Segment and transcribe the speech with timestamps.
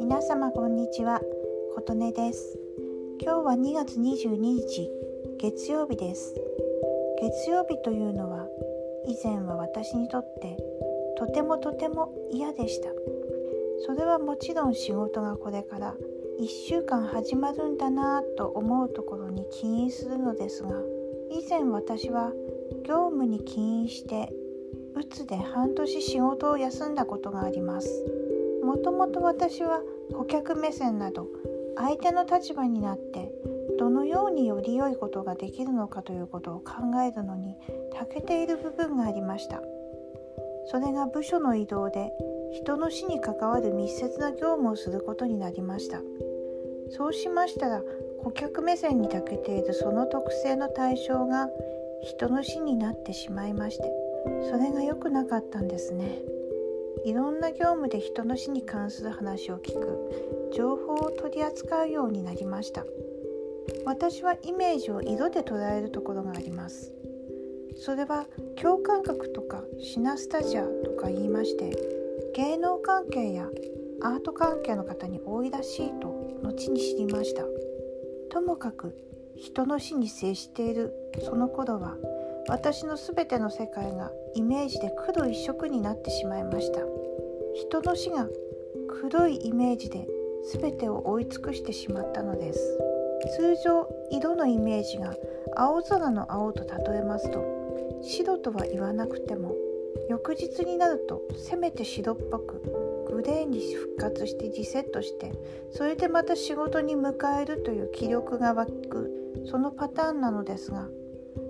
[0.00, 1.20] 皆様こんにちは。
[1.76, 2.58] 琴音です。
[3.22, 4.90] 今日は2月22日
[5.38, 6.34] 月曜日です。
[7.20, 8.48] 月曜日というのは
[9.06, 10.56] 以前は私にとって
[11.16, 12.88] とてもとても嫌でした。
[13.86, 15.94] それはもちろん仕事がこれから
[16.40, 20.70] 1週間始まるんだなぁと思うところに起因するのですが
[21.30, 22.32] 以前私は
[22.84, 24.32] 業務に起因して
[24.98, 28.04] うつで半年仕事を休んだことがあります。
[28.64, 29.80] もともと私は
[30.12, 31.28] 顧客目線など
[31.76, 33.32] 相手の立場になって
[33.78, 37.56] どのようにより良いことができるのかということを考えるのに
[37.94, 39.62] 長けている部分がありました。
[40.66, 42.12] それが部署の移動で
[42.52, 46.02] 人の死に関わる密接な業務をすることになりました。
[46.90, 47.82] そうしましたら
[48.24, 51.48] 顧客目線に長けているその特性の対象が
[52.02, 54.07] 人の死になってしまいまして
[54.50, 56.18] それが良くなかったんですね。
[57.04, 60.28] いろんな業務で人の死に関する話を聞く。
[60.52, 62.84] 情報を取り扱うようになりました。
[63.84, 66.92] 私はイメージを色で捉えるところがあります。
[67.76, 68.26] それは
[68.60, 71.76] 共感覚とかシナスタジアとか言いまして
[72.34, 73.46] 芸能関係や
[74.02, 76.08] アート関係の方に多いらしいと
[76.42, 77.44] 後に知りました。
[78.30, 78.96] ともかく
[79.36, 81.96] 人の死に接しているその頃は
[82.48, 86.80] 私の全ての世界がイメージで黒一色になってしまいました。
[87.54, 88.28] 人の死が
[89.02, 90.06] 黒いイメージで
[90.52, 92.78] 全てを覆い尽くしてしまったのです。
[93.36, 95.14] 通常色のイメージが
[95.56, 97.44] 青空の青と例えますと
[98.02, 99.54] 白とは言わなくても
[100.08, 102.62] 翌日になるとせめて白っぽく
[103.10, 105.32] グレーに復活してリセットして
[105.72, 110.88] それでまた仕事に迎えるという気力が湧くそのパターンなのですが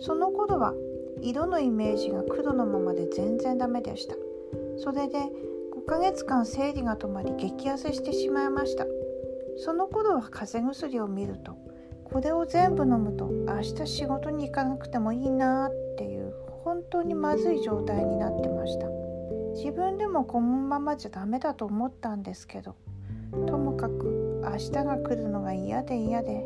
[0.00, 0.74] その頃は
[1.22, 4.14] 色のイメージが黒のままで全然ダメでした。
[4.78, 8.86] それで5ヶ月間生理が止まり激痩せしてしまいました。
[9.56, 11.56] その頃は風邪薬を見ると
[12.04, 18.88] これを全部飲むと明日仕事に行かなくてもいいなっていう本当にまずい状態になってました。
[19.54, 22.74] 自分でもこのままじゃダメだと思ったんですけど
[23.46, 26.44] ともかく明日が来るのが嫌で嫌で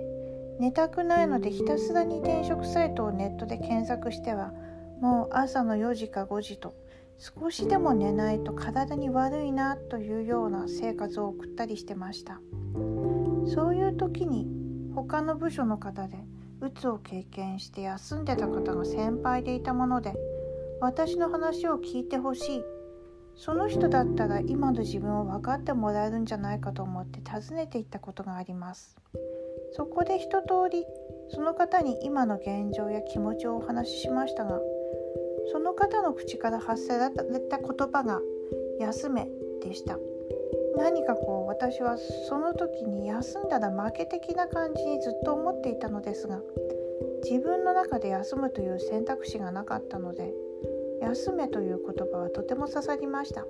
[0.58, 4.52] 寝たくないのでひたすらに転職サイトをネットで検索しては
[5.00, 6.74] もう朝の4時か5時と
[7.18, 12.40] 少しでも寝ないと体に悪いなというような生活を送ったりしてました。
[13.46, 14.46] そういう時に
[14.94, 16.16] 他の部署の方で
[16.60, 20.14] うつを経験して休んでた方が先輩でいたもので
[20.80, 22.64] 私の話を聞いてほしい。
[23.34, 28.96] その人だったら今の自分を分かってもらえるんじゃないかと思って訪ねていったことがあります。
[29.72, 30.86] そこで一通り
[31.30, 34.60] その方に今の現状や気持ちをお話ししましたが
[35.52, 38.20] その方の口から発せられた言葉が
[38.80, 39.30] 「休め」
[39.62, 39.98] でした。
[40.76, 41.96] 何かこう私は
[42.28, 46.40] その時に休んだら負け的な感じにずっと思っていたのですが
[47.24, 50.32] 自分の中で休むという選択肢がなかったので
[51.00, 53.46] 休めという言葉はとても刺さりました。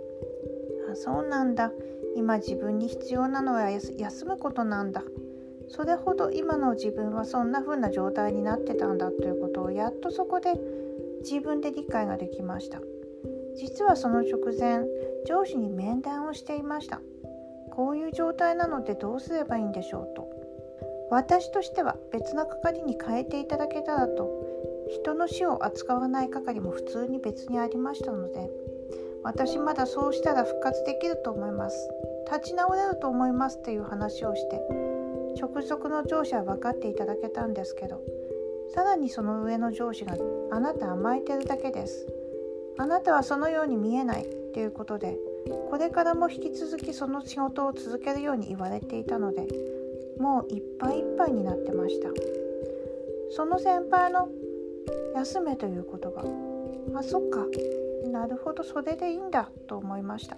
[0.91, 1.73] あそうなんだ。
[2.17, 5.05] 今自分に必要なのは休むことなんだ。
[5.69, 10.55] それほど今の自分はそんな風な状態になってたんだということをやっとそこで
[11.21, 12.81] 自分で理解ができました。
[13.57, 14.85] 実はその直前
[15.27, 17.01] 上司に面談をしていました。
[17.71, 20.29] こういう状態なのでどうすればいいんでしょうと。
[21.11, 24.47] 私としては別の係に変えていただけたらと。
[24.89, 28.51] 人の死を扱わない係も普通に別にありましたので。
[29.23, 31.91] 私まだそうしたら復活できると思います。
[32.27, 34.61] 立ち直れると思いますっていう話をして
[35.41, 38.03] 直属の上司は分かっていただけたんですけど
[38.75, 40.17] さらにその上の上司が
[40.51, 42.07] あなた甘えてるだけです。
[42.77, 44.39] あなたはそのように見えない。
[44.49, 45.17] っていうことで
[45.71, 49.47] これからも引き続きその仕事を続けるように言われていたので
[50.19, 52.09] もういっぱいいっぱいになってました。
[53.31, 54.29] その先輩の
[55.15, 56.25] 休めという言葉
[56.95, 57.47] あそっか。
[58.11, 58.65] なるほど。
[58.65, 60.37] それでいいんだと思いました。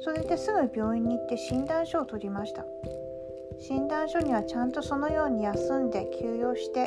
[0.00, 2.64] それですぐ病院に行って診断書を取りました。
[3.60, 6.86] 診断書にはちゃんとそのように休んで休養して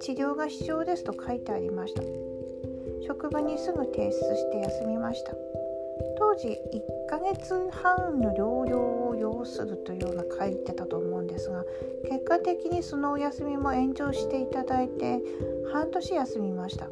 [0.00, 2.02] 治療が必要ですと書いてありました。
[3.06, 5.32] 職場にすぐ提出して休みました。
[6.18, 6.56] 当時1
[7.08, 11.64] ヶ月半の療養を要するというような書いてたと思うんですが
[12.08, 15.20] 結果的にそのお休みも延長していただいて
[15.72, 16.88] 半年休みました。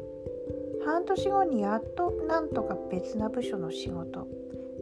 [0.85, 4.27] 半年後にやっとなんとか別な部署の仕事。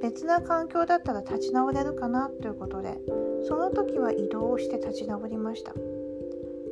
[0.04, 2.98] 別な環境だったら立ち直れるかなということで
[3.48, 5.74] その時は移動をして立ち直りました。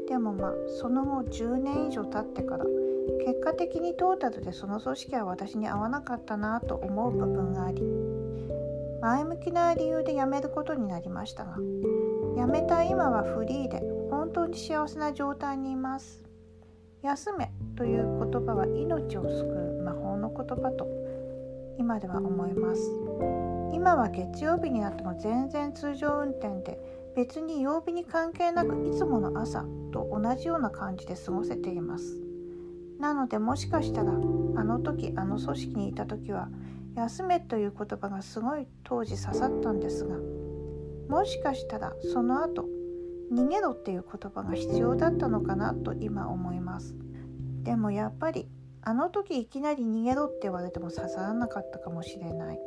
[0.10, 2.66] でもまあその後10年以上経ってから
[3.26, 7.82] 結果的にトータルでその組織は私に合わなかったなと思う部分があり
[9.02, 11.56] 前向きな理由で辞めることになりましたが
[12.36, 16.22] 辞めた今はフリーで本当に幸せな状態にいます。
[17.02, 21.01] 休めという言葉は命を救う魔法の言葉と
[21.82, 22.82] 今では思います。
[23.74, 26.80] 今は月曜日になっても全然通常運転で
[27.16, 32.22] 別に曜日に関係なくいつもの朝と同じような感じで過ごせています。
[33.00, 34.16] なのでもしかしたらあ
[34.64, 36.50] の時あの組織にいた時は
[36.94, 40.18] 休めという言葉がすごい当時刺さったんですが
[41.10, 42.68] もしかしたらその後
[43.34, 46.94] 逃げろっていう言葉が必要だったのかなと今思います。
[47.64, 48.48] でもやっぱり
[48.84, 52.60] あの時いきなり逃げろって言われても刺さらなかったかもしれない。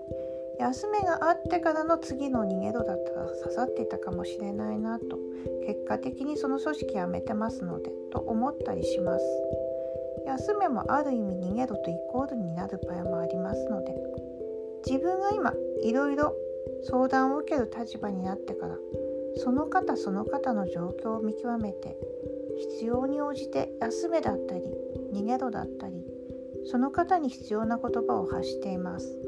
[0.61, 5.19] 休めがあってからの次の逃げろだったら刺さっていたかもしれないなと。
[5.67, 9.25] 結果的にその組織辞めてますのでと思ったりします。
[10.27, 13.95] 休めもある意味逃げろとイコールになる場合もありますので。
[14.87, 16.37] 自分が今いろいろ
[16.83, 18.77] 相談を受ける立場になってから
[19.37, 21.97] その方その方の状況を見極めて
[22.73, 24.63] 必要に応じて休めだったり
[25.13, 26.04] 逃げろだったり
[26.67, 29.19] その方に必要な言葉を発しています。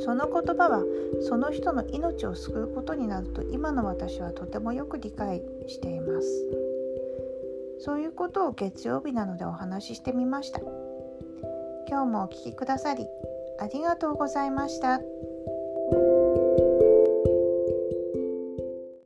[0.00, 0.84] その言葉は
[1.20, 6.28] その人の命を救うことになると今の私はとてもよく理解しています。
[7.80, 10.60] そういうことを月曜日なのでお話ししてみました。
[11.88, 13.06] 今日もお聴きくださり
[13.58, 15.00] ありがとうございました。